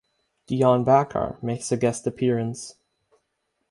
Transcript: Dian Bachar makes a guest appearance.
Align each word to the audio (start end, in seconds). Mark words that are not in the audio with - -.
Dian 0.47 0.83
Bachar 0.83 1.37
makes 1.43 1.71
a 1.71 1.77
guest 1.77 2.07
appearance. 2.07 2.73